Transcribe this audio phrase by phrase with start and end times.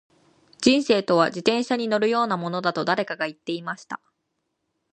[0.61, 4.01] •人生とは、自転車に乗るようなものだと誰かが言っていました。